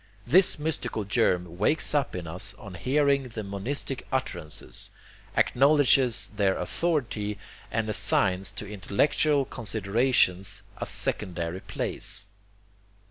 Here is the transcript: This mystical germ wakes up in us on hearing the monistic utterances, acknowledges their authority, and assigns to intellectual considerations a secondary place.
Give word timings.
This 0.25 0.57
mystical 0.57 1.03
germ 1.03 1.59
wakes 1.59 1.93
up 1.93 2.15
in 2.15 2.25
us 2.25 2.55
on 2.55 2.73
hearing 2.73 3.27
the 3.27 3.43
monistic 3.43 4.07
utterances, 4.11 4.89
acknowledges 5.37 6.31
their 6.35 6.57
authority, 6.57 7.37
and 7.71 7.87
assigns 7.87 8.51
to 8.53 8.65
intellectual 8.67 9.45
considerations 9.45 10.63
a 10.77 10.87
secondary 10.87 11.59
place. 11.59 12.25